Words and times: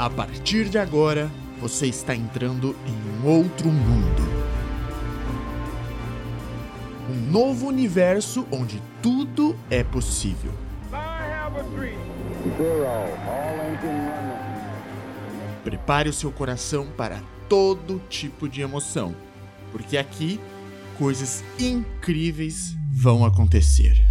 A 0.00 0.08
partir 0.08 0.70
de 0.70 0.78
agora, 0.78 1.30
você 1.60 1.86
está 1.86 2.14
entrando 2.14 2.74
em 2.86 3.22
um 3.22 3.28
outro 3.28 3.68
mundo. 3.68 4.22
Um 7.10 7.30
novo 7.30 7.66
universo 7.66 8.46
onde 8.50 8.80
tudo 9.02 9.54
é 9.68 9.84
possível. 9.84 10.54
Prepare 15.62 16.08
o 16.08 16.14
seu 16.14 16.32
coração 16.32 16.86
para 16.96 17.20
todo 17.46 18.00
tipo 18.08 18.48
de 18.48 18.62
emoção, 18.62 19.14
porque 19.70 19.98
aqui 19.98 20.40
coisas 20.96 21.44
incríveis 21.58 22.74
vão 22.90 23.22
acontecer. 23.22 24.09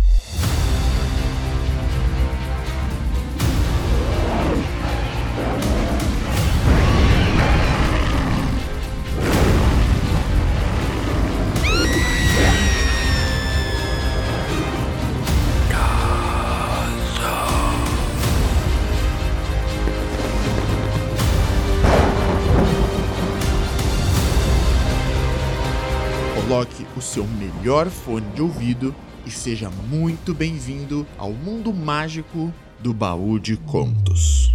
Coloque 26.50 26.84
o 26.98 27.02
seu 27.02 27.28
melhor 27.28 27.92
fone 27.92 28.26
de 28.34 28.42
ouvido 28.42 28.96
e 29.24 29.30
seja 29.30 29.70
muito 29.70 30.34
bem-vindo 30.34 31.06
ao 31.16 31.32
mundo 31.32 31.72
mágico 31.72 32.52
do 32.80 32.92
baú 32.92 33.38
de 33.38 33.56
contos. 33.56 34.49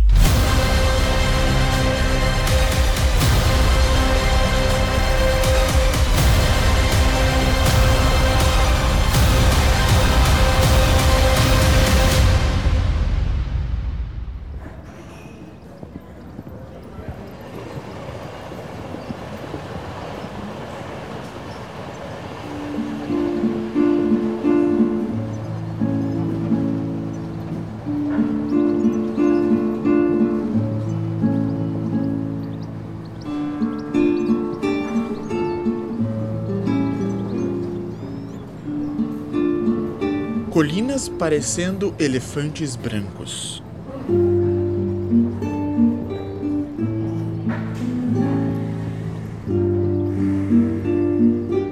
Colinas 40.54 41.08
parecendo 41.08 41.96
elefantes 41.98 42.76
brancos. 42.76 43.60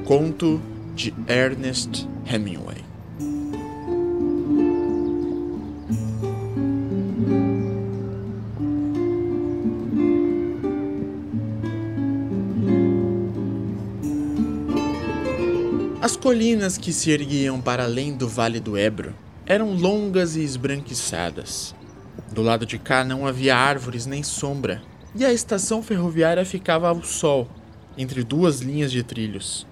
Conto 0.04 0.60
de 0.96 1.14
Ernest 1.28 2.08
Hemingway. 2.26 2.78
Colinas 16.22 16.78
que 16.78 16.92
se 16.92 17.10
erguiam 17.10 17.60
para 17.60 17.82
além 17.82 18.14
do 18.14 18.28
Vale 18.28 18.60
do 18.60 18.78
Ebro 18.78 19.12
eram 19.44 19.74
longas 19.74 20.36
e 20.36 20.44
esbranquiçadas. 20.44 21.74
Do 22.30 22.42
lado 22.42 22.64
de 22.64 22.78
cá 22.78 23.02
não 23.02 23.26
havia 23.26 23.56
árvores 23.56 24.06
nem 24.06 24.22
sombra, 24.22 24.80
e 25.16 25.24
a 25.24 25.32
estação 25.32 25.82
ferroviária 25.82 26.44
ficava 26.44 26.88
ao 26.88 27.02
sol, 27.02 27.48
entre 27.98 28.22
duas 28.22 28.60
linhas 28.60 28.92
de 28.92 29.02
trilhos. 29.02 29.66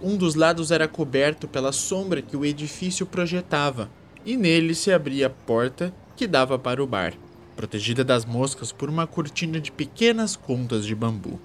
Um 0.00 0.16
dos 0.16 0.34
lados 0.34 0.70
era 0.70 0.88
coberto 0.88 1.46
pela 1.46 1.70
sombra 1.70 2.22
que 2.22 2.34
o 2.34 2.46
edifício 2.46 3.04
projetava, 3.04 3.90
e 4.24 4.38
nele 4.38 4.74
se 4.74 4.90
abria 4.90 5.26
a 5.26 5.30
porta 5.30 5.92
que 6.16 6.26
dava 6.26 6.58
para 6.58 6.82
o 6.82 6.86
bar, 6.86 7.12
protegida 7.54 8.02
das 8.02 8.24
moscas 8.24 8.72
por 8.72 8.88
uma 8.88 9.06
cortina 9.06 9.60
de 9.60 9.70
pequenas 9.70 10.34
contas 10.34 10.86
de 10.86 10.94
bambu. 10.94 11.38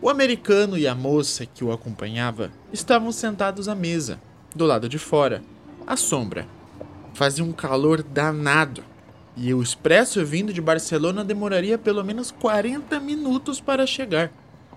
O 0.00 0.10
americano 0.10 0.76
e 0.76 0.86
a 0.86 0.94
moça 0.94 1.46
que 1.46 1.64
o 1.64 1.72
acompanhava 1.72 2.52
estavam 2.72 3.10
sentados 3.10 3.66
à 3.66 3.74
mesa, 3.74 4.20
do 4.54 4.66
lado 4.66 4.88
de 4.88 4.98
fora, 4.98 5.42
à 5.86 5.96
sombra. 5.96 6.46
Fazia 7.14 7.42
um 7.42 7.52
calor 7.52 8.02
danado, 8.02 8.84
e 9.34 9.52
o 9.54 9.62
expresso 9.62 10.24
vindo 10.24 10.52
de 10.52 10.60
Barcelona 10.60 11.24
demoraria 11.24 11.78
pelo 11.78 12.04
menos 12.04 12.30
40 12.30 13.00
minutos 13.00 13.58
para 13.58 13.86
chegar. 13.86 14.30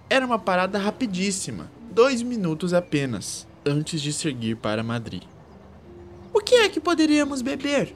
Era 0.10 0.26
uma 0.26 0.40
parada 0.40 0.80
rapidíssima, 0.80 1.70
dois 1.92 2.22
minutos 2.22 2.74
apenas, 2.74 3.46
antes 3.66 4.02
de 4.02 4.14
seguir 4.14 4.56
para 4.56 4.84
Madrid. 4.84 5.24
O 6.34 6.40
que 6.40 6.56
é 6.56 6.70
que 6.70 6.80
poderíamos 6.80 7.42
beber? 7.42 7.96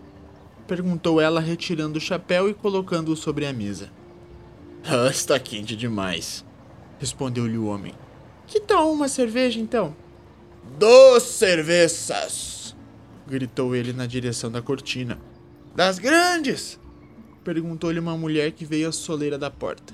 perguntou 0.68 1.20
ela, 1.20 1.40
retirando 1.40 1.98
o 1.98 2.02
chapéu 2.02 2.50
e 2.50 2.54
colocando-o 2.54 3.16
sobre 3.16 3.46
a 3.46 3.54
mesa. 3.54 3.90
Ah, 4.86 5.10
está 5.10 5.40
quente 5.40 5.76
demais, 5.76 6.44
respondeu-lhe 7.04 7.58
o 7.58 7.66
homem. 7.66 7.94
Que 8.48 8.62
tal 8.62 8.90
uma 8.90 9.10
cerveja 9.10 9.60
então? 9.60 9.94
Dos 10.80 11.24
cervejas! 11.24 12.74
gritou 13.28 13.76
ele 13.76 13.92
na 13.92 14.06
direção 14.06 14.50
da 14.50 14.62
cortina. 14.62 15.20
Das 15.76 16.00
grandes! 16.00 16.80
perguntou-lhe 17.44 18.00
uma 18.00 18.16
mulher 18.16 18.54
que 18.54 18.64
veio 18.64 18.88
à 18.88 18.92
soleira 18.94 19.38
da 19.38 19.52
porta. 19.52 19.94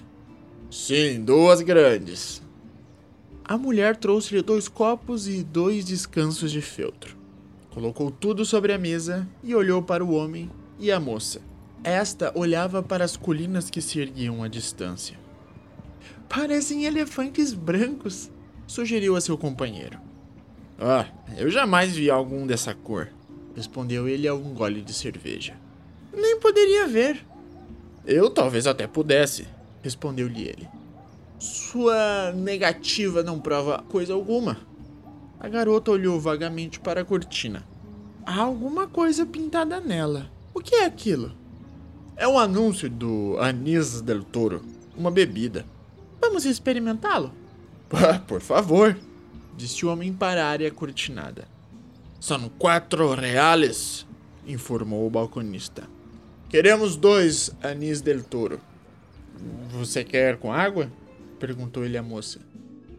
Sim, 0.70 1.24
duas 1.24 1.62
grandes. 1.62 2.44
A 3.44 3.58
mulher 3.58 3.96
trouxe-lhe 3.96 4.44
dois 4.44 4.68
copos 4.68 5.28
e 5.28 5.42
dois 5.42 5.86
descansos 5.86 6.52
de 6.52 6.62
feltro. 6.62 7.18
Colocou 7.72 8.12
tudo 8.12 8.46
sobre 8.46 8.72
a 8.72 8.78
mesa 8.78 9.28
e 9.44 9.56
olhou 9.56 9.82
para 9.82 10.06
o 10.06 10.14
homem 10.14 10.48
e 10.78 10.92
a 10.92 11.00
moça. 11.00 11.42
Esta 11.84 12.32
olhava 12.38 12.84
para 12.84 13.04
as 13.04 13.18
colinas 13.18 13.68
que 13.68 13.82
se 13.82 14.00
erguiam 14.00 14.44
à 14.44 14.48
distância. 14.48 15.18
Parecem 16.30 16.86
elefantes 16.86 17.54
brancos, 17.54 18.30
sugeriu 18.68 19.16
a 19.16 19.22
seu 19.22 19.36
companheiro. 19.36 19.98
Ah, 20.80 21.08
eu 21.36 21.50
jamais 21.50 21.96
vi 21.96 22.10
algum 22.10 22.46
dessa 22.46 22.74
cor, 22.74 23.10
respondeu 23.56 24.08
ele 24.08 24.28
a 24.28 24.36
um 24.36 24.54
gole 24.54 24.84
de 24.84 24.94
cerveja. 24.94 25.58
Nem 26.14 26.40
poderia 26.40 26.88
ver. 26.88 27.26
Eu 28.06 28.30
talvez 28.30 28.68
até 28.68 28.86
pudesse, 28.86 29.48
respondeu-lhe 29.82 30.44
ele. 30.44 30.70
Sua 31.40 32.32
negativa 32.34 33.24
não 33.24 33.40
prova 33.40 33.84
coisa 33.90 34.14
alguma. 34.14 34.58
A 35.40 35.50
garota 35.50 35.90
olhou 35.90 36.20
vagamente 36.20 36.80
para 36.80 37.02
a 37.02 37.06
cortina. 37.06 37.66
Há 38.26 38.42
alguma 38.42 38.88
coisa 38.88 39.26
pintada 39.26 39.80
nela. 39.80 40.30
O 40.54 40.60
que 40.60 40.76
é 40.76 40.86
aquilo? 40.86 41.32
É 42.16 42.28
um 42.28 42.38
anúncio 42.38 42.90
do 42.90 43.38
Anis 43.40 44.02
del 44.02 44.24
Toro, 44.24 44.62
uma 44.96 45.10
bebida. 45.10 45.66
Vamos 46.22 46.46
experimentá-lo? 46.46 47.34
Por 48.28 48.42
favor, 48.42 48.98
disse 49.56 49.86
o 49.86 49.90
homem 49.90 50.14
para 50.14 50.46
a 50.46 50.50
área 50.50 50.70
cortinada. 50.72 51.48
São 52.20 52.50
quatro 52.50 53.14
reales, 53.14 54.06
informou 54.46 55.08
o 55.08 55.10
balconista. 55.10 55.88
Queremos 56.50 56.96
dois 56.96 57.52
anis 57.64 58.02
del 58.02 58.24
toro. 58.24 58.60
Você 59.72 60.04
quer 60.04 60.38
com 60.38 60.52
água? 60.52 60.92
perguntou 61.40 61.86
ele 61.86 61.98
à 61.98 62.04
moça. 62.04 62.40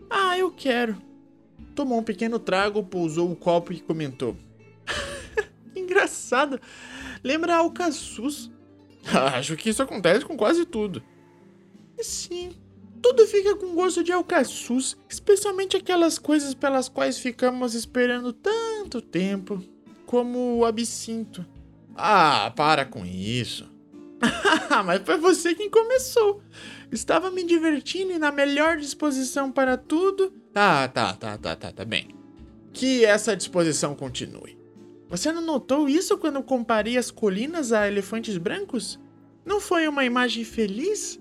Ah, 0.09 0.39
eu 0.39 0.51
quero. 0.51 0.97
Tomou 1.75 1.99
um 1.99 2.03
pequeno 2.03 2.39
trago, 2.39 2.83
pousou 2.83 3.31
o 3.31 3.37
copo 3.37 3.73
e 3.73 3.81
comentou. 3.81 4.37
Engraçado. 5.77 6.61
Lembra 7.23 7.57
alcaçuz. 7.57 8.51
Acho 9.35 9.57
que 9.57 9.69
isso 9.69 9.83
acontece 9.83 10.25
com 10.25 10.37
quase 10.37 10.65
tudo. 10.65 11.03
Sim, 12.01 12.53
tudo 13.03 13.27
fica 13.27 13.57
com 13.57 13.75
gosto 13.75 14.03
de 14.05 14.13
alcaçuz, 14.13 14.97
especialmente 15.09 15.77
aquelas 15.77 16.19
coisas 16.19 16.55
pelas 16.55 16.89
quais 16.89 17.19
ficamos 17.19 17.75
esperando 17.75 18.33
tanto 18.33 19.01
tempo, 19.01 19.63
como 20.07 20.59
o 20.59 20.65
absinto. 20.65 21.45
Ah, 21.95 22.53
para 22.55 22.85
com 22.85 23.05
isso. 23.05 23.69
Mas 24.85 25.03
foi 25.05 25.19
você 25.19 25.55
quem 25.55 25.71
começou. 25.71 26.43
Estava 26.91 27.31
me 27.31 27.45
divertindo 27.45 28.13
e 28.13 28.19
na 28.19 28.33
melhor 28.33 28.77
disposição 28.77 29.51
para 29.53 29.77
tudo. 29.77 30.33
Tá, 30.53 30.89
tá, 30.89 31.15
tá, 31.15 31.39
tá, 31.39 31.57
tá, 31.57 31.73
tá 31.73 31.85
bem. 31.85 32.09
Que 32.73 33.05
essa 33.05 33.37
disposição 33.37 33.95
continue. 33.95 34.59
Você 35.09 35.33
não 35.33 35.43
notou 35.43 35.89
isso 35.89 36.17
quando 36.19 36.43
comparei 36.43 36.97
as 36.97 37.11
colinas 37.11 37.73
a 37.73 37.87
elefantes 37.89 38.37
brancos? 38.37 38.99
Não 39.45 39.61
foi 39.61 39.89
uma 39.89 40.05
imagem 40.05 40.45
feliz? 40.45 41.20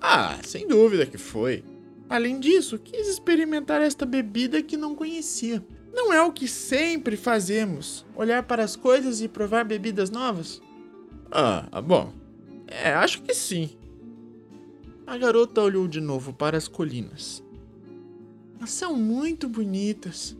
Ah, 0.00 0.38
sem 0.44 0.66
dúvida 0.66 1.06
que 1.06 1.18
foi. 1.18 1.64
Além 2.08 2.40
disso, 2.40 2.78
quis 2.78 3.06
experimentar 3.06 3.82
esta 3.82 4.06
bebida 4.06 4.62
que 4.62 4.76
não 4.76 4.94
conhecia. 4.94 5.64
Não 5.92 6.12
é 6.12 6.22
o 6.22 6.32
que 6.32 6.46
sempre 6.46 7.16
fazemos, 7.16 8.06
olhar 8.14 8.42
para 8.44 8.62
as 8.62 8.76
coisas 8.76 9.20
e 9.20 9.28
provar 9.28 9.64
bebidas 9.64 10.10
novas? 10.10 10.60
Ah, 11.30 11.80
bom. 11.82 12.12
É, 12.66 12.92
acho 12.92 13.22
que 13.22 13.34
sim. 13.34 13.70
A 15.06 15.16
garota 15.16 15.62
olhou 15.62 15.88
de 15.88 16.00
novo 16.00 16.32
para 16.32 16.56
as 16.56 16.68
colinas. 16.68 17.42
São 18.66 18.94
muito 18.94 19.48
bonitas. 19.48 20.36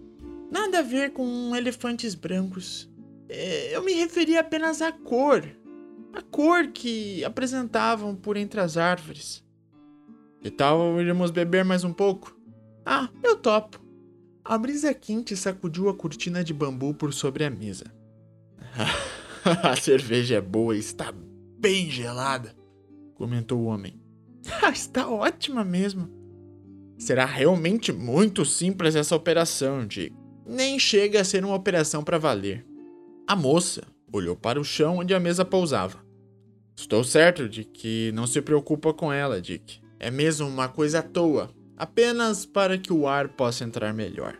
Nada 0.50 0.80
a 0.80 0.82
ver 0.82 1.12
com 1.12 1.54
elefantes 1.56 2.14
brancos. 2.14 2.88
É, 3.28 3.74
eu 3.74 3.82
me 3.82 3.92
referi 3.94 4.36
apenas 4.36 4.80
à 4.80 4.92
cor. 4.92 5.44
A 6.12 6.22
cor 6.22 6.68
que 6.68 7.24
apresentavam 7.24 8.14
por 8.14 8.36
entre 8.36 8.60
as 8.60 8.76
árvores. 8.76 9.42
Que 10.40 10.50
tal 10.50 11.00
irmos 11.00 11.30
beber 11.30 11.64
mais 11.64 11.82
um 11.82 11.92
pouco? 11.92 12.36
Ah, 12.86 13.08
eu 13.22 13.36
topo. 13.36 13.80
A 14.44 14.56
brisa 14.56 14.94
quente 14.94 15.36
sacudiu 15.36 15.88
a 15.88 15.94
cortina 15.94 16.44
de 16.44 16.54
bambu 16.54 16.94
por 16.94 17.12
sobre 17.12 17.44
a 17.44 17.50
mesa. 17.50 17.84
a 19.62 19.76
cerveja 19.76 20.36
é 20.36 20.40
boa 20.40 20.76
e 20.76 20.78
está 20.78 21.12
bem 21.58 21.90
gelada, 21.90 22.54
comentou 23.14 23.60
o 23.60 23.64
homem. 23.64 24.00
está 24.72 25.08
ótima 25.08 25.64
mesmo. 25.64 26.08
Será 26.96 27.24
realmente 27.24 27.92
muito 27.92 28.44
simples 28.44 28.94
essa 28.94 29.14
operação, 29.14 29.86
Dick. 29.86 30.14
Nem 30.46 30.78
chega 30.78 31.20
a 31.20 31.24
ser 31.24 31.44
uma 31.44 31.54
operação 31.54 32.02
para 32.02 32.18
valer. 32.18 32.66
A 33.26 33.36
moça 33.36 33.82
olhou 34.12 34.34
para 34.34 34.60
o 34.60 34.64
chão 34.64 34.98
onde 34.98 35.12
a 35.12 35.20
mesa 35.20 35.44
pousava. 35.44 36.02
Estou 36.76 37.04
certo 37.04 37.48
de 37.48 37.64
que 37.64 38.10
não 38.12 38.26
se 38.26 38.40
preocupa 38.40 38.94
com 38.94 39.12
ela, 39.12 39.40
Dick. 39.40 39.80
É 40.00 40.10
mesmo 40.10 40.46
uma 40.46 40.68
coisa 40.68 41.00
à 41.00 41.02
toa, 41.02 41.50
apenas 41.76 42.46
para 42.46 42.78
que 42.78 42.92
o 42.92 43.06
ar 43.06 43.28
possa 43.28 43.64
entrar 43.64 43.92
melhor. 43.92 44.38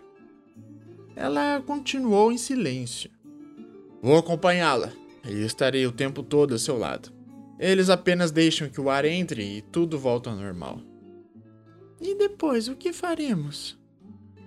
Ela 1.16 1.60
continuou 1.66 2.30
em 2.30 2.38
silêncio. 2.38 3.10
Vou 4.00 4.16
acompanhá-la 4.16 4.92
e 5.28 5.44
estarei 5.44 5.86
o 5.86 5.92
tempo 5.92 6.22
todo 6.22 6.54
a 6.54 6.58
seu 6.58 6.78
lado. 6.78 7.12
Eles 7.58 7.90
apenas 7.90 8.30
deixam 8.30 8.68
que 8.68 8.80
o 8.80 8.88
ar 8.88 9.04
entre 9.04 9.42
e 9.42 9.62
tudo 9.62 9.98
volta 9.98 10.30
ao 10.30 10.36
normal. 10.36 10.80
E 12.00 12.14
depois, 12.14 12.68
o 12.68 12.76
que 12.76 12.92
faremos? 12.92 13.76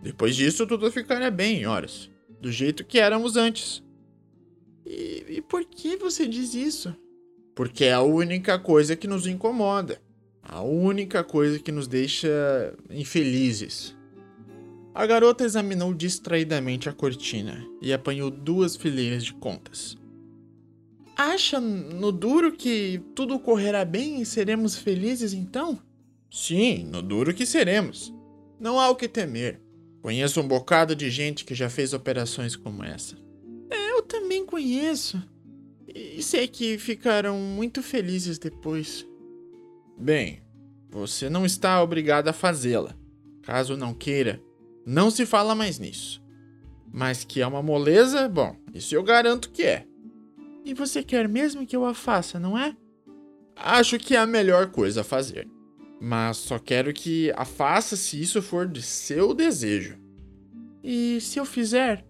Depois 0.02 0.36
disso, 0.36 0.66
tudo 0.66 0.90
ficará 0.90 1.30
bem, 1.30 1.66
horas. 1.66 2.10
Do 2.40 2.50
jeito 2.52 2.86
que 2.86 2.98
éramos 3.00 3.36
antes. 3.36 3.84
E, 4.86 5.26
e 5.28 5.42
por 5.42 5.66
que 5.66 5.98
você 5.98 6.26
diz 6.26 6.54
isso? 6.54 6.96
Porque 7.54 7.86
é 7.86 7.94
a 7.94 8.02
única 8.02 8.58
coisa 8.58 8.96
que 8.96 9.08
nos 9.08 9.28
incomoda. 9.28 10.02
A 10.44 10.62
única 10.62 11.24
coisa 11.24 11.60
que 11.60 11.72
nos 11.72 11.88
deixa 11.88 12.30
infelizes. 12.90 13.96
A 14.94 15.06
garota 15.06 15.46
examinou 15.46 15.94
distraidamente 15.94 16.90
a 16.90 16.94
cortina 16.94 17.66
e 17.82 17.94
apanhou 17.94 18.30
duas 18.30 18.76
fileiras 18.76 19.24
de 19.24 19.34
contas. 19.34 19.98
Acha 21.16 21.60
no 21.60 22.12
duro 22.12 22.52
que 22.52 23.02
tudo 23.16 23.40
correrá 23.40 23.86
bem 23.86 24.22
e 24.22 24.26
seremos 24.26 24.76
felizes 24.76 25.34
então? 25.34 25.80
Sim, 26.30 26.86
no 26.86 27.02
duro 27.02 27.34
que 27.34 27.46
seremos. 27.46 28.14
Não 28.60 28.80
há 28.80 28.90
o 28.90 28.96
que 28.96 29.08
temer. 29.08 29.62
Conheço 30.02 30.42
um 30.42 30.48
bocado 30.48 30.96
de 30.96 31.10
gente 31.10 31.46
que 31.46 31.54
já 31.54 31.70
fez 31.70 31.94
operações 31.94 32.56
como 32.56 32.84
essa. 32.84 33.16
É, 33.70 33.92
eu 33.92 34.02
também 34.02 34.46
conheço. 34.46 35.22
E 35.88 36.24
sei 36.24 36.48
que 36.48 36.78
ficarão 36.78 37.38
muito 37.38 37.84
felizes 37.84 38.40
depois. 38.40 39.06
Bem, 40.02 40.42
você 40.90 41.30
não 41.30 41.46
está 41.46 41.80
obrigado 41.84 42.28
a 42.28 42.34
fazê-la. 42.34 42.96
Caso 43.44 43.78
não 43.78 43.94
queira, 43.94 44.42
não 44.84 45.12
se 45.12 45.28
fala 45.28 45.54
mais 45.54 45.78
nisso. 45.78 46.20
Mas 46.92 47.24
que 47.24 47.40
é 47.40 47.46
uma 47.46 47.62
moleza, 47.62 48.28
bom, 48.28 48.56
isso 48.74 48.96
eu 48.96 49.04
garanto 49.04 49.52
que 49.52 49.62
é. 49.62 49.86
E 50.66 50.74
você 50.74 51.04
quer 51.04 51.30
mesmo 51.30 51.68
que 51.68 51.76
eu 51.76 51.86
a 51.86 51.94
faça, 51.94 52.40
não 52.40 52.58
é? 52.58 52.76
Acho 53.56 54.00
que 54.00 54.16
é 54.16 54.18
a 54.18 54.26
melhor 54.26 54.72
coisa 54.72 55.02
a 55.02 55.04
fazer. 55.04 55.48
Mas 56.02 56.38
só 56.38 56.58
quero 56.58 56.92
que 56.92 57.32
a 57.36 57.46
faça 57.46 57.96
se 57.96 58.20
isso 58.20 58.42
for 58.42 58.68
de 58.68 58.82
seu 58.82 59.36
desejo. 59.36 60.00
E 60.84 61.22
se 61.22 61.38
eu 61.38 61.46
fizer, 61.46 62.04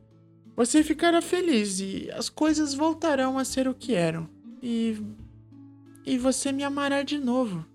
você 0.56 0.82
ficará 0.82 1.22
feliz 1.22 1.82
e 1.82 2.10
as 2.14 2.30
coisas 2.30 2.74
voltarão 2.74 3.38
a 3.38 3.44
ser 3.44 3.68
o 3.68 3.74
que 3.74 3.94
eram. 3.94 4.30
E. 4.64 4.98
E 6.06 6.18
você 6.18 6.54
me 6.54 6.64
amará 6.64 7.04
de 7.04 7.20
novo. 7.20 7.66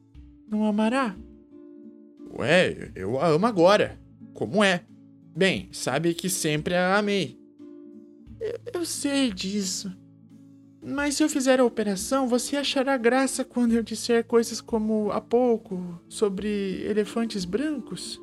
Não 0.49 0.65
amará? 0.65 1.17
Ué, 2.39 2.91
eu 2.95 3.19
a 3.19 3.29
amo 3.29 3.47
agora. 3.47 3.99
Como 4.35 4.63
é? 4.63 4.85
Bem, 5.35 5.69
sabe 5.73 6.15
que 6.15 6.29
sempre 6.29 6.75
a 6.75 6.97
amei. 6.99 7.39
Eu, 8.41 8.81
eu 8.81 8.85
sei 8.85 9.33
disso. 9.33 9.93
Mas 10.83 11.17
se 11.17 11.25
eu 11.25 11.29
fizer 11.29 11.59
a 11.59 11.65
operação, 11.65 12.29
você 12.29 12.57
achará 12.57 12.97
graça 12.97 13.45
quando 13.45 13.73
eu 13.73 13.83
disser 13.83 14.25
coisas 14.25 14.61
como 14.61 15.11
há 15.11 15.21
pouco 15.21 16.01
sobre 16.09 16.85
elefantes 16.85 17.45
brancos? 17.45 18.21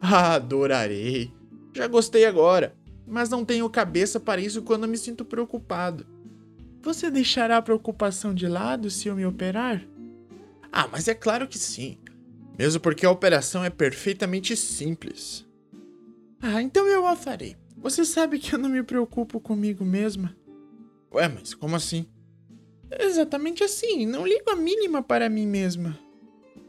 Ah, 0.00 0.34
adorarei. 0.36 1.30
Já 1.74 1.86
gostei 1.86 2.24
agora, 2.24 2.74
mas 3.06 3.28
não 3.28 3.44
tenho 3.44 3.68
cabeça 3.68 4.18
para 4.18 4.40
isso 4.40 4.62
quando 4.62 4.88
me 4.88 4.96
sinto 4.96 5.24
preocupado. 5.24 6.06
Você 6.82 7.10
deixará 7.10 7.58
a 7.58 7.62
preocupação 7.62 8.34
de 8.34 8.48
lado 8.48 8.90
se 8.90 9.08
eu 9.08 9.14
me 9.14 9.26
operar? 9.26 9.84
Ah, 10.72 10.88
mas 10.90 11.06
é 11.06 11.14
claro 11.14 11.46
que 11.46 11.58
sim. 11.58 11.98
Mesmo 12.58 12.80
porque 12.80 13.04
a 13.04 13.10
operação 13.10 13.62
é 13.62 13.70
perfeitamente 13.70 14.56
simples. 14.56 15.46
Ah, 16.40 16.62
então 16.62 16.86
eu 16.86 17.06
a 17.06 17.14
farei. 17.14 17.56
Você 17.76 18.04
sabe 18.04 18.38
que 18.38 18.54
eu 18.54 18.58
não 18.58 18.68
me 18.68 18.82
preocupo 18.82 19.38
comigo 19.38 19.84
mesma. 19.84 20.34
Ué, 21.12 21.28
mas 21.28 21.52
como 21.52 21.76
assim? 21.76 22.06
Exatamente 22.98 23.62
assim, 23.64 24.06
não 24.06 24.26
ligo 24.26 24.50
a 24.50 24.56
mínima 24.56 25.02
para 25.02 25.28
mim 25.28 25.46
mesma. 25.46 25.98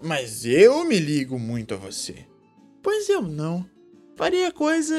Mas 0.01 0.45
eu 0.45 0.83
me 0.83 0.99
ligo 0.99 1.39
muito 1.39 1.73
a 1.73 1.77
você. 1.77 2.25
Pois 2.81 3.07
eu 3.09 3.21
não. 3.21 3.65
Faria 4.15 4.51
coisa 4.51 4.95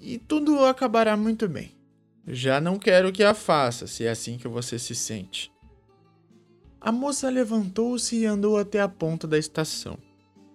e 0.00 0.18
tudo 0.18 0.64
acabará 0.64 1.16
muito 1.16 1.48
bem. 1.48 1.76
Já 2.26 2.60
não 2.60 2.78
quero 2.78 3.10
que 3.10 3.22
a 3.22 3.32
faça, 3.32 3.86
se 3.86 4.04
é 4.04 4.10
assim 4.10 4.36
que 4.36 4.46
você 4.46 4.78
se 4.78 4.94
sente. 4.94 5.50
A 6.80 6.92
moça 6.92 7.28
levantou-se 7.28 8.16
e 8.16 8.24
andou 8.24 8.56
até 8.56 8.80
a 8.80 8.88
ponta 8.88 9.26
da 9.26 9.36
estação. 9.36 9.98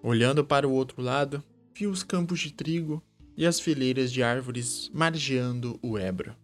Olhando 0.01 0.44
para 0.46 0.68
o 0.68 0.72
outro 0.72 1.01
lado, 1.01 1.44
viu 1.75 1.92
os 1.92 2.01
campos 2.01 2.39
de 2.39 2.53
trigo 2.53 3.03
e 3.36 3.46
as 3.46 3.60
fileiras 3.60 4.12
de 4.12 4.24
árvores 4.24 4.89
margeando 4.94 5.77
o 5.82 5.98
Ebro. 5.98 6.36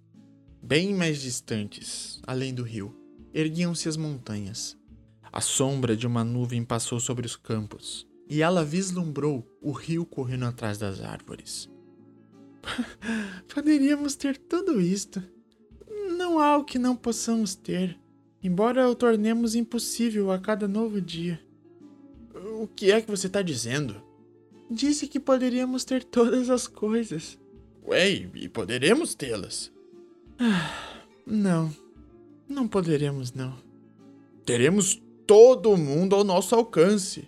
Bem 0.62 0.94
mais 0.94 1.22
distantes, 1.22 2.22
além 2.28 2.54
do 2.54 2.64
rio, 2.64 2.94
erguiam-se 3.34 3.88
as 3.88 3.96
montanhas. 3.96 4.78
A 5.32 5.40
sombra 5.40 5.96
de 5.96 6.06
uma 6.06 6.24
nuvem 6.24 6.64
passou 6.64 7.00
sobre 7.00 7.26
os 7.26 7.36
campos, 7.36 8.08
e 8.30 8.42
ela 8.42 8.66
vislumbrou 8.66 9.48
o 9.62 9.72
rio 9.72 10.06
correndo 10.06 10.46
atrás 10.46 10.78
das 10.78 11.02
árvores. 11.02 11.70
Poderíamos 13.54 14.16
ter 14.16 14.38
tudo 14.38 14.82
isto. 14.82 15.24
Não 16.18 16.40
há 16.40 16.58
o 16.58 16.66
que 16.66 16.78
não 16.78 16.96
possamos 16.96 17.56
ter, 17.56 17.98
embora 18.44 18.90
o 18.90 18.96
tornemos 18.96 19.56
impossível 19.56 20.32
a 20.32 20.40
cada 20.40 20.68
novo 20.68 21.02
dia. 21.02 21.40
O 22.62 22.68
que 22.68 22.92
é 22.92 23.02
que 23.02 23.10
você 23.10 23.28
está 23.28 23.42
dizendo? 23.42 24.02
Disse 24.70 25.08
que 25.08 25.20
poderíamos 25.20 25.84
ter 25.84 26.04
todas 26.04 26.50
as 26.50 26.68
coisas. 26.68 27.38
Ué, 27.88 28.30
e 28.36 28.48
poderemos 28.48 29.16
tê-las. 29.16 29.72
Ah, 30.38 31.02
não. 31.26 31.74
Não 32.48 32.68
poderemos, 32.68 33.34
não. 33.34 33.56
Teremos 34.46 35.02
todo 35.26 35.78
mundo 35.78 36.16
ao 36.16 36.24
nosso 36.24 36.56
alcance. 36.56 37.28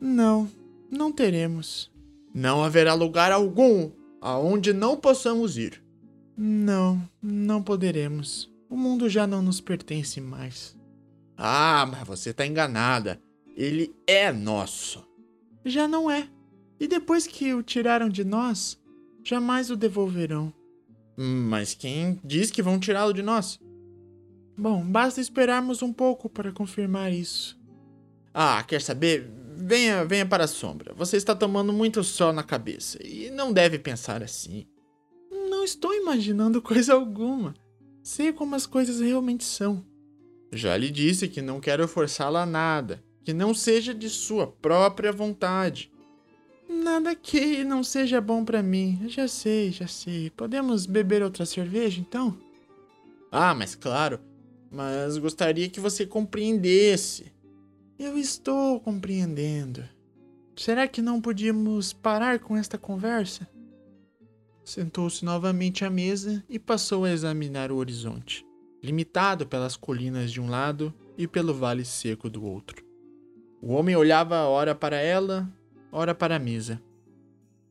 Não, 0.00 0.50
não 0.90 1.12
teremos. 1.12 1.90
Não 2.32 2.62
haverá 2.64 2.94
lugar 2.94 3.30
algum 3.30 3.90
aonde 4.20 4.72
não 4.72 4.96
possamos 4.96 5.56
ir. 5.56 5.82
Não, 6.36 7.00
não 7.22 7.62
poderemos. 7.62 8.52
O 8.74 8.76
mundo 8.76 9.08
já 9.08 9.24
não 9.24 9.40
nos 9.40 9.60
pertence 9.60 10.20
mais. 10.20 10.76
Ah, 11.36 11.86
mas 11.88 12.08
você 12.08 12.30
está 12.30 12.44
enganada. 12.44 13.22
Ele 13.56 13.94
é 14.04 14.32
nosso. 14.32 15.06
Já 15.64 15.86
não 15.86 16.10
é. 16.10 16.28
E 16.80 16.88
depois 16.88 17.24
que 17.24 17.54
o 17.54 17.62
tiraram 17.62 18.08
de 18.08 18.24
nós, 18.24 18.76
jamais 19.22 19.70
o 19.70 19.76
devolverão. 19.76 20.52
Mas 21.16 21.72
quem 21.72 22.18
diz 22.24 22.50
que 22.50 22.62
vão 22.62 22.80
tirá-lo 22.80 23.12
de 23.12 23.22
nós? 23.22 23.60
Bom, 24.58 24.84
basta 24.84 25.20
esperarmos 25.20 25.80
um 25.80 25.92
pouco 25.92 26.28
para 26.28 26.50
confirmar 26.50 27.12
isso. 27.12 27.56
Ah, 28.34 28.60
quer 28.64 28.82
saber? 28.82 29.30
Venha, 29.56 30.04
venha 30.04 30.26
para 30.26 30.46
a 30.46 30.48
sombra. 30.48 30.92
Você 30.94 31.16
está 31.16 31.32
tomando 31.32 31.72
muito 31.72 32.02
sol 32.02 32.32
na 32.32 32.42
cabeça 32.42 32.98
e 33.06 33.30
não 33.30 33.52
deve 33.52 33.78
pensar 33.78 34.20
assim. 34.20 34.66
Não 35.30 35.62
estou 35.62 35.94
imaginando 35.94 36.58
coisa 36.60 36.92
alguma. 36.92 37.54
Sei 38.04 38.34
como 38.34 38.54
as 38.54 38.66
coisas 38.66 39.00
realmente 39.00 39.44
são. 39.44 39.82
Já 40.52 40.76
lhe 40.76 40.90
disse 40.90 41.26
que 41.26 41.40
não 41.40 41.58
quero 41.58 41.88
forçá-la 41.88 42.42
a 42.42 42.46
nada, 42.46 43.02
que 43.24 43.32
não 43.32 43.54
seja 43.54 43.94
de 43.94 44.10
sua 44.10 44.46
própria 44.46 45.10
vontade. 45.10 45.90
Nada 46.68 47.14
que 47.14 47.64
não 47.64 47.82
seja 47.82 48.20
bom 48.20 48.44
para 48.44 48.62
mim. 48.62 49.00
Já 49.08 49.26
sei, 49.26 49.72
já 49.72 49.86
sei. 49.86 50.28
Podemos 50.28 50.84
beber 50.84 51.22
outra 51.22 51.46
cerveja 51.46 51.98
então? 51.98 52.38
Ah, 53.32 53.54
mas 53.54 53.74
claro. 53.74 54.20
Mas 54.70 55.16
gostaria 55.16 55.70
que 55.70 55.80
você 55.80 56.04
compreendesse. 56.04 57.32
Eu 57.98 58.18
estou 58.18 58.80
compreendendo. 58.80 59.82
Será 60.54 60.86
que 60.86 61.00
não 61.00 61.22
podíamos 61.22 61.94
parar 61.94 62.38
com 62.38 62.54
esta 62.54 62.76
conversa? 62.76 63.48
Sentou-se 64.64 65.22
novamente 65.24 65.84
à 65.84 65.90
mesa 65.90 66.42
e 66.48 66.58
passou 66.58 67.04
a 67.04 67.10
examinar 67.10 67.70
o 67.70 67.76
horizonte, 67.76 68.46
limitado 68.82 69.46
pelas 69.46 69.76
colinas 69.76 70.32
de 70.32 70.40
um 70.40 70.48
lado 70.48 70.92
e 71.18 71.28
pelo 71.28 71.52
vale 71.52 71.84
seco 71.84 72.30
do 72.30 72.44
outro. 72.44 72.82
O 73.60 73.72
homem 73.72 73.94
olhava 73.94 74.36
ora 74.44 74.74
para 74.74 74.96
ela, 74.96 75.52
ora 75.92 76.14
para 76.14 76.36
a 76.36 76.38
mesa. 76.38 76.82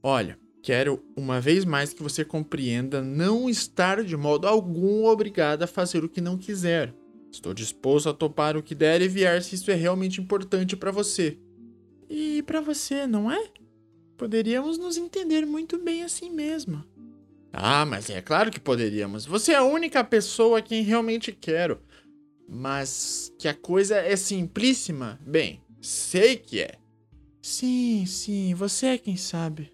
Olha, 0.03 0.38
quero 0.62 1.03
uma 1.17 1.41
vez 1.41 1.65
mais 1.65 1.93
que 1.93 2.03
você 2.03 2.23
compreenda 2.23 3.01
não 3.01 3.50
estar 3.50 4.03
de 4.03 4.15
modo 4.15 4.47
algum 4.47 5.05
obrigada 5.05 5.65
a 5.65 5.67
fazer 5.67 6.03
o 6.03 6.09
que 6.09 6.21
não 6.21 6.38
quiser. 6.38 6.93
Estou 7.31 7.55
disposto 7.55 8.07
a 8.07 8.13
topar 8.13 8.55
o 8.55 8.62
que 8.62 8.75
der 8.75 9.01
e 9.01 9.07
vier 9.07 9.41
se 9.41 9.55
isso 9.55 9.71
é 9.71 9.73
realmente 9.73 10.21
importante 10.21 10.77
para 10.77 10.91
você. 10.91 11.39
E 12.07 12.43
para 12.43 12.62
você, 12.62 13.07
não 13.07 13.31
é? 13.31 13.50
Poderíamos 14.24 14.77
nos 14.77 14.96
entender 14.96 15.46
muito 15.46 15.77
bem 15.77 16.01
assim 16.01 16.30
mesmo. 16.30 16.82
Ah, 17.51 17.86
mas 17.86 18.10
é 18.10 18.22
claro 18.22 18.50
que 18.50 18.58
poderíamos. 18.58 19.25
Você 19.25 19.51
é 19.51 19.58
a 19.58 19.65
única 19.65 20.01
pessoa 20.01 20.60
a 20.60 20.62
quem 20.62 20.82
realmente 20.82 21.34
quero. 21.34 21.82
Mas 22.48 23.34
que 23.38 23.50
a 23.50 23.53
coisa 23.53 23.98
é 23.98 24.15
simplíssima? 24.15 25.20
Bem, 25.27 25.62
sei 25.82 26.38
que 26.38 26.62
é. 26.62 26.75
Sim, 27.42 28.06
sim, 28.06 28.53
você 28.53 28.86
é 28.86 28.98
quem 28.98 29.18
sabe. 29.18 29.74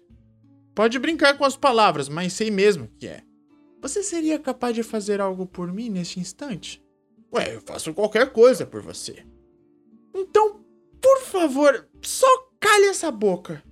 Pode 0.74 0.98
brincar 0.98 1.38
com 1.38 1.44
as 1.44 1.56
palavras, 1.56 2.08
mas 2.08 2.32
sei 2.32 2.50
mesmo 2.50 2.90
que 2.98 3.06
é. 3.06 3.22
Você 3.80 4.02
seria 4.02 4.36
capaz 4.36 4.74
de 4.74 4.82
fazer 4.82 5.20
algo 5.20 5.46
por 5.46 5.72
mim 5.72 5.88
neste 5.88 6.18
instante? 6.18 6.82
Ué, 7.32 7.54
eu 7.54 7.60
faço 7.60 7.94
qualquer 7.94 8.32
coisa 8.32 8.66
por 8.66 8.82
você. 8.82 9.24
Então, 10.12 10.60
por 11.00 11.20
favor, 11.20 11.88
só 12.02 12.26
cale 12.58 12.86
essa 12.86 13.12
boca. 13.12 13.62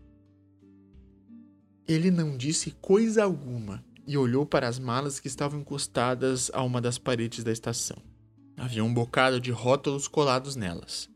Ele 1.88 2.11
não 2.11 2.37
disse 2.37 2.73
coisa 2.83 3.25
alguma 3.25 3.83
e 4.07 4.18
olhou 4.18 4.45
para 4.45 4.68
as 4.68 4.78
malas 4.78 5.18
que 5.18 5.26
estavam 5.26 5.61
encostadas 5.61 6.50
a 6.52 6.62
uma 6.62 6.83
das 6.83 6.99
paredes 6.99 7.42
da 7.42 7.50
estação. 7.50 7.97
Havia 8.59 8.85
um 8.85 8.92
bocado 8.92 9.40
de 9.40 9.50
rótulos 9.50 10.07
colados 10.07 10.54
nelas, 10.54 11.09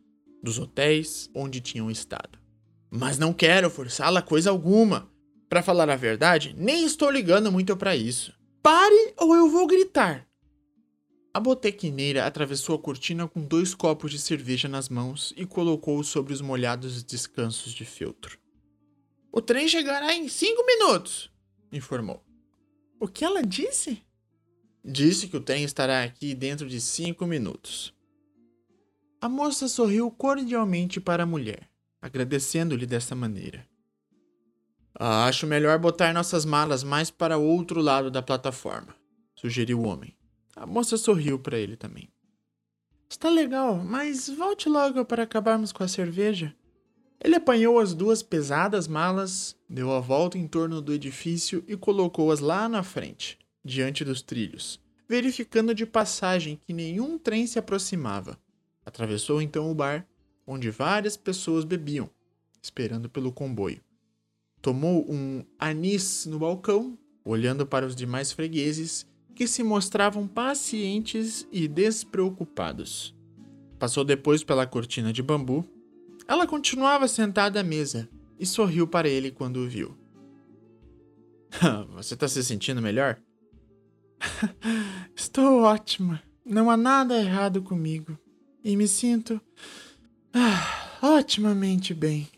dos 0.42 0.58
hotéis 0.58 1.28
onde 1.34 1.60
tinham 1.60 1.90
estado. 1.90 2.38
Mas 2.90 3.18
não 3.18 3.34
quero 3.34 3.68
forçá-la 3.68 4.22
coisa 4.22 4.48
alguma. 4.48 5.10
Para 5.46 5.62
falar 5.62 5.90
a 5.90 5.96
verdade, 5.96 6.54
nem 6.56 6.86
estou 6.86 7.10
ligando 7.10 7.52
muito 7.52 7.76
para 7.76 7.94
isso. 7.94 8.32
Pare 8.62 9.12
ou 9.18 9.34
eu 9.34 9.50
vou 9.50 9.66
gritar. 9.66 10.26
A 11.34 11.40
botequineira 11.40 12.24
atravessou 12.24 12.76
a 12.76 12.78
cortina 12.78 13.28
com 13.28 13.42
dois 13.42 13.74
copos 13.74 14.10
de 14.10 14.18
cerveja 14.18 14.68
nas 14.68 14.88
mãos 14.88 15.34
e 15.36 15.44
colocou-os 15.44 16.08
sobre 16.08 16.32
os 16.32 16.40
molhados 16.40 17.02
descansos 17.02 17.72
de 17.72 17.84
feltro. 17.84 18.41
O 19.32 19.40
trem 19.40 19.66
chegará 19.66 20.14
em 20.14 20.28
cinco 20.28 20.64
minutos, 20.64 21.32
informou. 21.72 22.22
O 23.00 23.08
que 23.08 23.24
ela 23.24 23.42
disse? 23.42 24.04
Disse 24.84 25.26
que 25.26 25.36
o 25.36 25.40
trem 25.40 25.64
estará 25.64 26.04
aqui 26.04 26.34
dentro 26.34 26.68
de 26.68 26.80
cinco 26.80 27.26
minutos. 27.26 27.92
A 29.20 29.28
moça 29.28 29.66
sorriu 29.66 30.10
cordialmente 30.10 31.00
para 31.00 31.22
a 31.22 31.26
mulher 31.26 31.72
agradecendo-lhe 32.02 32.84
dessa 32.84 33.14
maneira. 33.14 33.64
Ah, 34.98 35.26
acho 35.26 35.46
melhor 35.46 35.78
botar 35.78 36.12
nossas 36.12 36.44
malas 36.44 36.82
mais 36.82 37.10
para 37.10 37.38
o 37.38 37.44
outro 37.44 37.80
lado 37.80 38.10
da 38.10 38.20
plataforma, 38.20 38.94
sugeriu 39.36 39.80
o 39.80 39.86
homem. 39.86 40.14
A 40.56 40.66
moça 40.66 40.96
sorriu 40.96 41.38
para 41.38 41.56
ele 41.56 41.76
também. 41.76 42.12
Está 43.08 43.30
legal, 43.30 43.76
mas 43.76 44.28
volte 44.28 44.68
logo 44.68 45.04
para 45.04 45.22
acabarmos 45.22 45.70
com 45.72 45.84
a 45.84 45.88
cerveja. 45.88 46.54
Ele 47.24 47.36
apanhou 47.36 47.78
as 47.78 47.94
duas 47.94 48.22
pesadas 48.22 48.88
malas, 48.88 49.54
deu 49.68 49.92
a 49.92 50.00
volta 50.00 50.36
em 50.36 50.48
torno 50.48 50.82
do 50.82 50.92
edifício 50.92 51.62
e 51.68 51.76
colocou-as 51.76 52.40
lá 52.40 52.68
na 52.68 52.82
frente, 52.82 53.38
diante 53.64 54.04
dos 54.04 54.22
trilhos, 54.22 54.80
verificando 55.08 55.72
de 55.72 55.86
passagem 55.86 56.58
que 56.66 56.72
nenhum 56.72 57.16
trem 57.16 57.46
se 57.46 57.60
aproximava. 57.60 58.36
Atravessou 58.84 59.40
então 59.40 59.70
o 59.70 59.74
bar 59.74 60.04
onde 60.44 60.68
várias 60.70 61.16
pessoas 61.16 61.64
bebiam, 61.64 62.10
esperando 62.60 63.08
pelo 63.08 63.30
comboio. 63.30 63.80
Tomou 64.60 65.04
um 65.08 65.44
anis 65.58 66.26
no 66.26 66.40
balcão, 66.40 66.98
olhando 67.24 67.64
para 67.64 67.86
os 67.86 67.94
demais 67.94 68.32
fregueses 68.32 69.06
que 69.34 69.46
se 69.46 69.62
mostravam 69.62 70.26
pacientes 70.26 71.46
e 71.52 71.66
despreocupados. 71.68 73.14
Passou 73.78 74.04
depois 74.04 74.44
pela 74.44 74.66
cortina 74.66 75.12
de 75.12 75.22
bambu. 75.22 75.64
Ela 76.26 76.46
continuava 76.46 77.08
sentada 77.08 77.60
à 77.60 77.62
mesa 77.62 78.08
e 78.38 78.46
sorriu 78.46 78.86
para 78.86 79.08
ele 79.08 79.30
quando 79.30 79.58
o 79.58 79.68
viu. 79.68 79.96
Você 81.94 82.14
está 82.14 82.26
se 82.28 82.42
sentindo 82.42 82.80
melhor? 82.80 83.20
Estou 85.14 85.62
ótima. 85.62 86.22
Não 86.44 86.70
há 86.70 86.76
nada 86.76 87.20
errado 87.20 87.62
comigo. 87.62 88.18
E 88.64 88.76
me 88.76 88.86
sinto 88.86 89.40
ah, 90.32 90.98
otimamente 91.18 91.92
bem. 91.92 92.28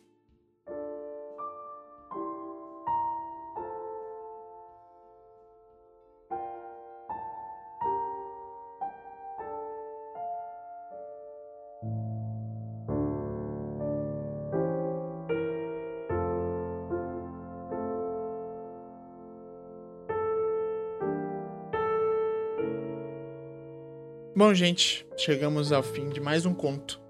Bom, 24.37 24.53
gente, 24.53 25.07
chegamos 25.17 25.71
ao 25.71 25.81
fim 25.81 26.09
de 26.09 26.19
mais 26.19 26.45
um 26.45 26.53
conto. 26.53 27.01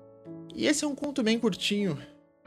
E 0.55 0.67
esse 0.67 0.85
é 0.85 0.87
um 0.87 0.95
conto 0.95 1.23
bem 1.23 1.39
curtinho, 1.39 1.97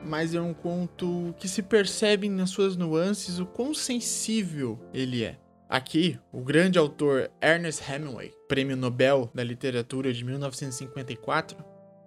mas 0.06 0.36
é 0.36 0.40
um 0.40 0.54
conto 0.54 1.34
que 1.40 1.48
se 1.48 1.64
percebe 1.64 2.30
nas 2.30 2.52
suas 2.52 2.76
nuances 2.78 3.40
o 3.40 3.46
quão 3.48 3.74
sensível 3.74 4.80
ele 4.94 5.24
é. 5.24 5.36
Aqui, 5.68 6.20
o 6.32 6.42
grande 6.42 6.78
autor 6.78 7.32
Ernest 7.42 7.82
Hemingway, 7.92 8.32
Prêmio 8.48 8.78
Nobel 8.78 9.32
da 9.34 9.44
Literatura 9.44 10.14
de 10.14 10.24
1954, 10.24 11.58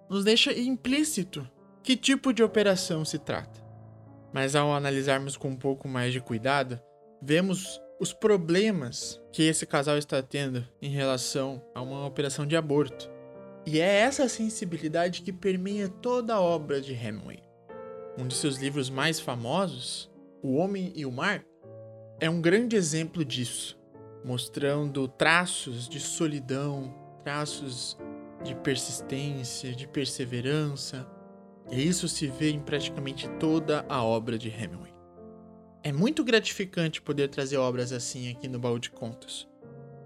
nos 0.09 0.23
deixa 0.23 0.57
implícito 0.57 1.45
que 1.83 1.97
tipo 1.97 2.31
de 2.31 2.41
operação 2.41 3.03
se 3.03 3.19
trata. 3.19 3.61
Mas 4.31 4.55
ao 4.55 4.73
analisarmos 4.73 5.35
com 5.35 5.49
um 5.49 5.57
pouco 5.57 5.89
mais 5.89 6.13
de 6.13 6.21
cuidado, 6.21 6.79
vemos 7.21 7.81
os 8.01 8.11
problemas 8.11 9.21
que 9.31 9.43
esse 9.43 9.63
casal 9.63 9.95
está 9.95 10.23
tendo 10.23 10.67
em 10.81 10.89
relação 10.89 11.63
a 11.75 11.83
uma 11.83 12.03
operação 12.03 12.47
de 12.47 12.55
aborto. 12.55 13.07
E 13.63 13.79
é 13.79 13.99
essa 13.99 14.27
sensibilidade 14.27 15.21
que 15.21 15.31
permeia 15.31 15.87
toda 15.87 16.33
a 16.33 16.41
obra 16.41 16.81
de 16.81 16.93
Hemingway. 16.93 17.43
Um 18.17 18.25
de 18.25 18.33
seus 18.33 18.57
livros 18.57 18.89
mais 18.89 19.19
famosos, 19.19 20.09
O 20.41 20.55
Homem 20.55 20.91
e 20.95 21.05
o 21.05 21.11
Mar, 21.11 21.45
é 22.19 22.27
um 22.27 22.41
grande 22.41 22.75
exemplo 22.75 23.23
disso, 23.23 23.79
mostrando 24.25 25.07
traços 25.07 25.87
de 25.87 25.99
solidão, 25.99 26.91
traços 27.23 27.99
de 28.43 28.55
persistência, 28.55 29.75
de 29.75 29.87
perseverança. 29.87 31.07
E 31.69 31.87
isso 31.87 32.07
se 32.07 32.25
vê 32.25 32.49
em 32.49 32.59
praticamente 32.59 33.29
toda 33.39 33.85
a 33.87 34.03
obra 34.03 34.39
de 34.39 34.49
Hemingway. 34.49 34.90
É 35.83 35.91
muito 35.91 36.23
gratificante 36.23 37.01
poder 37.01 37.27
trazer 37.29 37.57
obras 37.57 37.91
assim 37.91 38.31
aqui 38.31 38.47
no 38.47 38.59
Baú 38.59 38.77
de 38.77 38.91
Contos. 38.91 39.49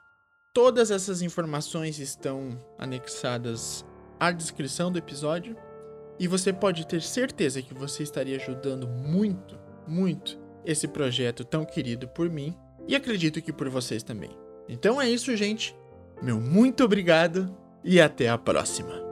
Todas 0.53 0.91
essas 0.91 1.22
informações 1.22 2.00
estão 2.00 2.60
anexadas 2.77 3.86
à 4.20 4.32
descrição 4.32 4.91
do 4.91 4.98
episódio 4.98 5.56
e 6.20 6.27
você 6.27 6.51
pode 6.51 6.86
ter 6.88 7.01
certeza 7.01 7.62
que 7.62 7.74
você 7.74 8.03
estaria 8.03 8.38
ajudando 8.38 8.88
muito, 8.88 9.58
muito 9.88 10.39
esse 10.65 10.88
projeto 10.88 11.46
tão 11.46 11.63
querido 11.63 12.08
por 12.10 12.29
mim 12.29 12.58
e 12.88 12.96
acredito 12.96 13.41
que 13.41 13.53
por 13.53 13.70
vocês 13.70 14.03
também. 14.03 14.32
Então 14.68 15.01
é 15.01 15.10
isso, 15.10 15.36
gente. 15.36 15.75
Meu 16.21 16.39
muito 16.39 16.83
obrigado 16.83 17.55
e 17.83 17.99
até 17.99 18.27
a 18.29 18.38
próxima. 18.38 19.09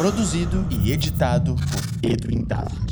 Produzido 0.00 0.64
e 0.70 0.92
editado 0.92 1.54
por 1.54 2.10
Edwin 2.10 2.42
David. 2.42 2.90